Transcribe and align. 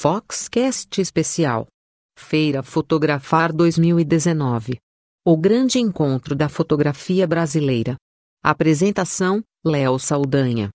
Foxcast 0.00 1.00
Especial. 1.00 1.66
Feira 2.16 2.62
Fotografar 2.62 3.52
2019. 3.52 4.78
O 5.26 5.36
grande 5.36 5.80
encontro 5.80 6.36
da 6.36 6.48
fotografia 6.48 7.26
brasileira. 7.26 7.96
Apresentação: 8.40 9.42
Léo 9.66 9.98
Saldanha. 9.98 10.70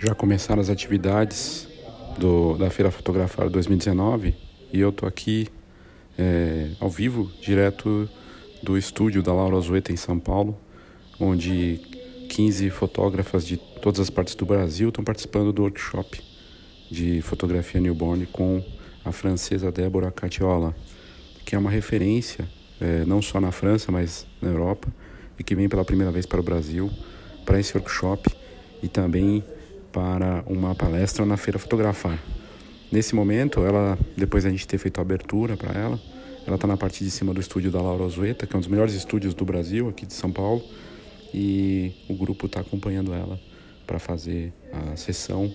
Já 0.00 0.12
começaram 0.16 0.60
as 0.60 0.68
atividades 0.68 1.68
do, 2.18 2.58
da 2.58 2.68
Feira 2.68 2.90
Fotografar 2.90 3.48
2019 3.48 4.34
e 4.72 4.80
eu 4.80 4.90
tô 4.90 5.06
aqui 5.06 5.46
é, 6.18 6.72
ao 6.80 6.90
vivo, 6.90 7.30
direto 7.40 8.10
do 8.62 8.76
estúdio 8.76 9.22
da 9.22 9.32
Laura 9.32 9.56
Azueta 9.56 9.92
em 9.92 9.96
São 9.96 10.18
Paulo, 10.18 10.58
onde 11.18 11.80
15 12.28 12.70
fotógrafas 12.70 13.46
de 13.46 13.56
todas 13.56 14.00
as 14.00 14.10
partes 14.10 14.34
do 14.34 14.46
Brasil 14.46 14.88
estão 14.88 15.02
participando 15.02 15.52
do 15.52 15.62
workshop 15.62 16.22
de 16.90 17.22
fotografia 17.22 17.80
newborn 17.80 18.26
com 18.26 18.62
a 19.04 19.12
francesa 19.12 19.70
Débora 19.70 20.10
Catiola, 20.10 20.74
que 21.44 21.54
é 21.54 21.58
uma 21.58 21.70
referência 21.70 22.48
é, 22.80 23.04
não 23.04 23.20
só 23.20 23.40
na 23.40 23.52
França, 23.52 23.92
mas 23.92 24.26
na 24.40 24.48
Europa, 24.48 24.88
e 25.38 25.44
que 25.44 25.54
vem 25.54 25.68
pela 25.68 25.84
primeira 25.84 26.10
vez 26.10 26.26
para 26.26 26.40
o 26.40 26.42
Brasil 26.42 26.90
para 27.44 27.58
esse 27.58 27.76
workshop 27.76 28.28
e 28.82 28.88
também 28.88 29.44
para 29.92 30.42
uma 30.46 30.74
palestra 30.74 31.24
na 31.26 31.36
Feira 31.36 31.58
Fotografar. 31.58 32.18
Nesse 32.90 33.14
momento, 33.14 33.64
ela, 33.64 33.98
depois 34.16 34.44
a 34.44 34.50
gente 34.50 34.66
ter 34.66 34.78
feito 34.78 34.98
a 34.98 35.02
abertura 35.02 35.56
para 35.56 35.78
ela, 35.78 36.00
ela 36.46 36.56
está 36.56 36.66
na 36.66 36.76
parte 36.76 37.04
de 37.04 37.10
cima 37.10 37.32
do 37.34 37.40
estúdio 37.40 37.70
da 37.70 37.80
Laura 37.80 38.02
Ozueta, 38.02 38.46
que 38.46 38.54
é 38.54 38.56
um 38.56 38.60
dos 38.60 38.68
melhores 38.68 38.94
estúdios 38.94 39.34
do 39.34 39.44
Brasil, 39.44 39.88
aqui 39.88 40.06
de 40.06 40.14
São 40.14 40.32
Paulo, 40.32 40.62
e 41.32 41.92
o 42.08 42.14
grupo 42.14 42.46
está 42.46 42.60
acompanhando 42.60 43.12
ela 43.12 43.38
para 43.86 43.98
fazer 43.98 44.52
a 44.72 44.96
sessão, 44.96 45.52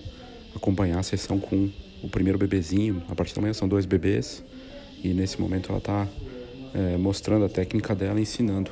acompanhar 0.54 0.98
a 0.98 1.02
sessão 1.02 1.38
com 1.38 1.70
o 2.02 2.08
primeiro 2.08 2.38
bebezinho. 2.38 3.02
A 3.08 3.14
partir 3.14 3.34
da 3.34 3.40
manhã 3.40 3.52
são 3.52 3.68
dois 3.68 3.84
bebês, 3.84 4.42
e 5.02 5.08
nesse 5.12 5.40
momento 5.40 5.70
ela 5.70 5.78
está 5.78 6.06
é, 6.74 6.96
mostrando 6.96 7.44
a 7.44 7.48
técnica 7.48 7.94
dela, 7.94 8.20
ensinando 8.20 8.70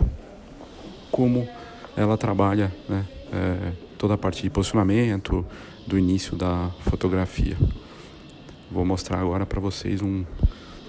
como 1.10 1.48
ela 1.96 2.16
trabalha 2.16 2.72
né, 2.88 3.06
é, 3.32 3.72
toda 3.98 4.14
a 4.14 4.18
parte 4.18 4.42
de 4.42 4.50
posicionamento, 4.50 5.44
do 5.86 5.98
início 5.98 6.36
da 6.36 6.70
fotografia. 6.80 7.56
Vou 8.70 8.84
mostrar 8.84 9.20
agora 9.20 9.44
para 9.46 9.60
vocês 9.60 10.02
um 10.02 10.24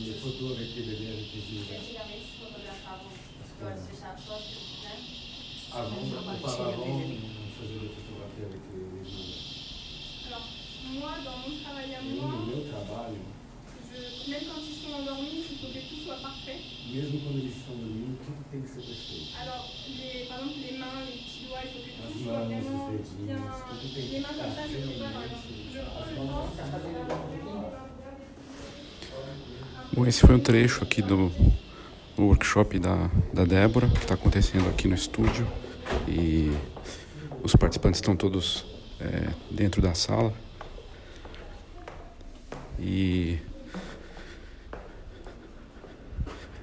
Les 0.00 0.14
photos 0.16 0.56
avec 0.56 0.68
les 0.76 0.82
bébés 0.82 1.12
avec 1.12 1.28
les 1.34 1.44
yeux 1.52 1.60
ouverts. 1.60 1.80
Antigamente 1.80 2.24
se 2.24 2.40
só, 4.24 4.34
né? 4.80 4.94
Avant, 5.70 6.00
auparavant, 6.00 6.88
on 6.88 7.50
faisait 7.60 7.80
des 7.84 7.92
photographies 7.94 8.44
avec 8.48 8.62
les, 8.72 8.86
les 8.96 9.04
yeux 9.04 9.20
ouverts. 9.20 9.44
Alors, 10.26 10.46
moi, 10.96 11.12
dans 11.20 11.38
mon 11.44 11.52
travail 11.60 11.90
à 11.94 12.00
moi, 12.00 12.32
no 12.32 12.46
meu 12.48 12.60
trabalho, 12.72 13.20
je- 13.92 14.30
même 14.30 14.44
quand 14.48 14.62
ils 14.64 14.78
sont 14.80 14.92
endormis, 14.96 15.44
il 15.44 15.56
faut 15.60 15.68
que 15.68 15.78
tout 15.84 16.00
soit 16.00 16.20
parfait. 16.24 16.60
mesmo 16.90 17.20
quando 17.20 17.38
eles 17.44 17.56
estão 17.60 17.76
dormindo, 17.76 18.16
tudo 18.24 18.40
tem 18.50 18.60
que 18.64 18.68
ser 18.72 18.80
perfeito. 18.82 19.28
Alors, 19.36 19.68
les, 20.00 20.24
par 20.26 20.38
exemple, 20.40 20.58
les 20.64 20.74
mains, 20.80 21.04
les 21.04 21.20
petits 21.20 21.44
doigts, 21.44 21.60
il 21.60 21.70
faut 21.76 21.84
que 21.84 21.92
tout 21.92 22.18
soit 22.24 22.40
vraiment 22.48 22.88
bien. 22.88 23.36
Les 23.36 24.20
mains 24.24 24.34
comme 24.40 24.54
ça, 24.56 24.62
je 24.64 24.76
ficar 24.80 24.88
peux 24.88 24.96
pas, 25.04 25.12
par 25.12 25.22
exemple. 25.28 25.52
Je 25.68 25.80
prends 25.84 26.08
le 26.08 26.16
temps. 26.16 27.89
Bom, 29.92 30.06
esse 30.06 30.20
foi 30.20 30.36
um 30.36 30.38
trecho 30.38 30.84
aqui 30.84 31.02
do, 31.02 31.32
do 32.16 32.22
workshop 32.22 32.78
da, 32.78 33.10
da 33.34 33.44
Débora, 33.44 33.88
que 33.88 33.98
está 33.98 34.14
acontecendo 34.14 34.68
aqui 34.68 34.86
no 34.86 34.94
estúdio. 34.94 35.44
E 36.06 36.52
os 37.42 37.56
participantes 37.56 37.98
estão 37.98 38.14
todos 38.14 38.64
é, 39.00 39.30
dentro 39.50 39.82
da 39.82 39.92
sala. 39.92 40.32
E 42.78 43.36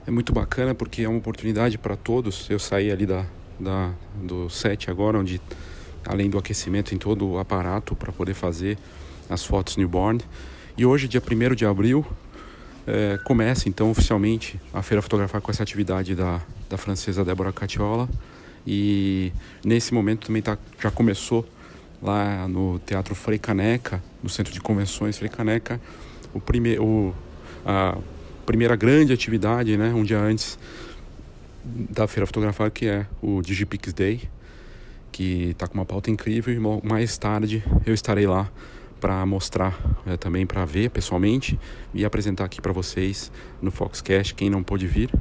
é 0.07 0.11
muito 0.11 0.31
bacana 0.31 0.73
porque 0.73 1.01
é 1.01 1.09
uma 1.09 1.17
oportunidade 1.17 1.77
para 1.77 1.97
todos. 1.97 2.49
Eu 2.49 2.59
saí 2.59 2.89
ali 2.89 3.05
da, 3.05 3.25
da, 3.59 3.93
do 4.23 4.49
set 4.49 4.89
agora, 4.89 5.19
onde 5.19 5.41
além 6.05 6.29
do 6.29 6.37
aquecimento 6.37 6.95
em 6.95 6.97
todo 6.97 7.27
o 7.27 7.39
aparato 7.39 7.93
para 7.93 8.13
poder 8.13 8.35
fazer 8.35 8.77
as 9.29 9.43
fotos 9.43 9.75
newborn. 9.75 10.21
E 10.77 10.85
hoje, 10.85 11.09
dia 11.09 11.21
1 11.21 11.55
de 11.55 11.65
abril, 11.65 12.05
é, 12.87 13.19
começa 13.25 13.67
então 13.67 13.91
oficialmente 13.91 14.59
a 14.73 14.81
Feira 14.81 15.01
Fotografar 15.01 15.41
com 15.41 15.51
essa 15.51 15.61
atividade 15.61 16.15
da, 16.15 16.41
da 16.69 16.77
francesa 16.77 17.23
Débora 17.25 17.51
Catiola. 17.51 18.07
E 18.65 19.31
nesse 19.63 19.93
momento 19.93 20.27
também 20.27 20.41
tá, 20.41 20.57
já 20.81 20.89
começou 20.89 21.45
lá 22.01 22.47
no 22.47 22.79
Teatro 22.79 23.13
Frei 23.13 23.37
Caneca, 23.37 24.01
no 24.23 24.29
Centro 24.29 24.53
de 24.53 24.61
Convenções 24.61 25.17
Frei 25.17 25.29
Caneca, 25.29 25.79
o 26.33 26.39
prime, 26.39 26.79
o, 26.79 27.13
a 27.65 27.97
primeira 28.45 28.75
grande 28.75 29.11
atividade, 29.11 29.75
né, 29.77 29.93
um 29.93 30.03
dia 30.03 30.19
antes 30.19 30.57
da 31.63 32.07
Feira 32.07 32.25
Fotografar, 32.25 32.71
que 32.71 32.87
é 32.87 33.05
o 33.21 33.41
Digipix 33.41 33.91
Day, 33.93 34.29
que 35.11 35.49
está 35.51 35.67
com 35.67 35.73
uma 35.73 35.85
pauta 35.85 36.09
incrível 36.09 36.53
e 36.53 36.87
mais 36.87 37.17
tarde 37.17 37.63
eu 37.85 37.93
estarei 37.93 38.27
lá 38.27 38.49
para 38.99 39.25
mostrar 39.25 39.77
eh, 40.05 40.17
também 40.17 40.45
para 40.45 40.65
ver 40.65 40.89
pessoalmente 40.89 41.59
e 41.93 42.03
apresentar 42.03 42.45
aqui 42.45 42.61
para 42.61 42.71
vocês 42.71 43.31
no 43.61 43.71
Foxcast 43.71 44.33
quem 44.35 44.49
não 44.49 44.63
pôde 44.63 44.87
vir 44.87 45.11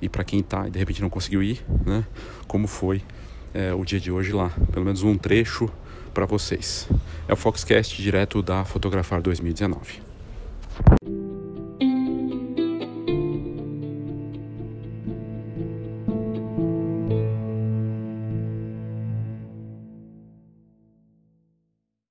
e 0.00 0.08
para 0.08 0.24
quem 0.24 0.42
tá 0.42 0.66
e 0.66 0.70
de 0.70 0.78
repente 0.78 1.00
não 1.00 1.10
conseguiu 1.10 1.42
ir, 1.42 1.64
né? 1.86 2.04
Como 2.46 2.66
foi 2.66 3.02
eh, 3.54 3.72
o 3.72 3.84
dia 3.84 4.00
de 4.00 4.10
hoje 4.10 4.32
lá, 4.32 4.50
pelo 4.72 4.84
menos 4.84 5.02
um 5.02 5.16
trecho 5.16 5.68
para 6.12 6.26
vocês. 6.26 6.88
É 7.28 7.32
o 7.32 7.36
Foxcast 7.36 8.00
direto 8.00 8.42
da 8.42 8.64
Fotografar 8.64 9.22
2019. 9.22 10.02